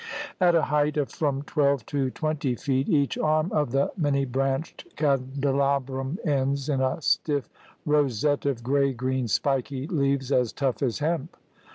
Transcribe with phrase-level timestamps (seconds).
[0.39, 4.87] At a height of from twelve to twenty feet each arm of the many branched
[4.95, 7.51] candelabrum ends in a stiff
[7.85, 11.37] ro sette of gray green spiky leaves as tough as hemp.